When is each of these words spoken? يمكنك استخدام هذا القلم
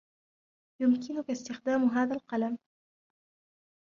يمكنك 0.81 1.29
استخدام 1.29 1.83
هذا 1.83 2.13
القلم 2.15 2.57